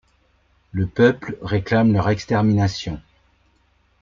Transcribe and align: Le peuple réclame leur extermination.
Le 0.71 0.87
peuple 0.87 1.37
réclame 1.43 1.93
leur 1.93 2.09
extermination. 2.09 2.99